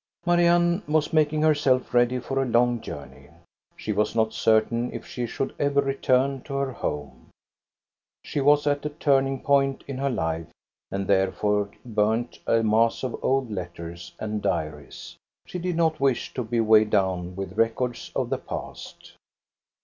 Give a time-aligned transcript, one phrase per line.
[0.25, 3.29] Marianne was making herself ready for a long jour ney.
[3.75, 7.29] She was not certain if she should ever return to ^er home.
[8.23, 10.47] She was at a turning point in her life
[10.89, 15.17] and therefore burned a mass of old letters and diaries.
[15.45, 19.13] She did not wish to be weighed down with records of the past.